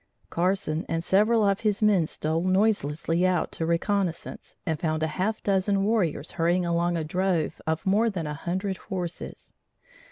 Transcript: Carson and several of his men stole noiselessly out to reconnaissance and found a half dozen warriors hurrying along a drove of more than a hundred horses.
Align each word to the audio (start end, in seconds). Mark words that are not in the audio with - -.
Carson 0.31 0.83
and 0.89 1.03
several 1.03 1.47
of 1.47 1.59
his 1.59 1.83
men 1.83 2.07
stole 2.07 2.43
noiselessly 2.43 3.23
out 3.23 3.51
to 3.51 3.67
reconnaissance 3.67 4.55
and 4.65 4.79
found 4.79 5.03
a 5.03 5.05
half 5.07 5.43
dozen 5.43 5.83
warriors 5.83 6.31
hurrying 6.31 6.65
along 6.65 6.97
a 6.97 7.03
drove 7.03 7.61
of 7.67 7.85
more 7.85 8.09
than 8.09 8.25
a 8.25 8.33
hundred 8.33 8.77
horses. 8.77 9.53